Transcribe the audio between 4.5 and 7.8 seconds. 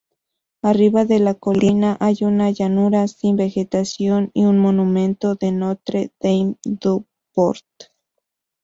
monumento a Notre-Dame-du-Port.